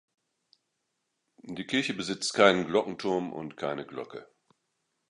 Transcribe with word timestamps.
Die 1.43 1.67
Kirche 1.67 1.93
besitzt 1.93 2.33
keinen 2.33 2.65
Glockenturm 2.65 3.31
und 3.31 3.55
keine 3.55 3.85
Glocke. 3.85 4.27